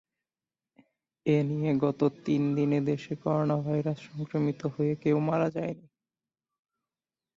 এ 1.25 1.37
নিয়ে 1.49 1.71
গত 1.83 1.99
তিন 2.25 2.41
দিনে 2.55 2.79
দেশে 2.81 3.13
করোনাভাইরাস 3.23 3.99
সংক্রমিত 4.07 4.61
হয়ে 4.75 4.93
কেউ 4.95 5.17
মারা 5.19 5.47
যাননি। 5.49 5.87